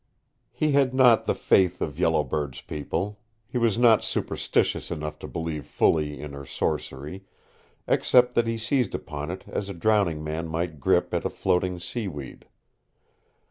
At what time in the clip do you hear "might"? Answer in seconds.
10.47-10.79